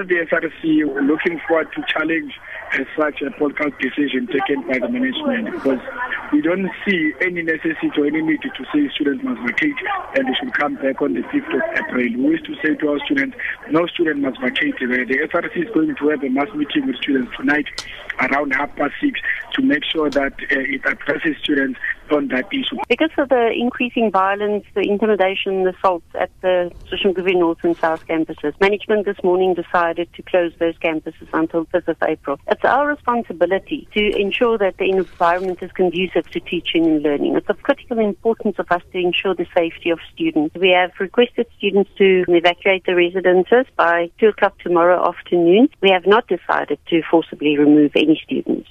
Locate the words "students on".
21.42-22.28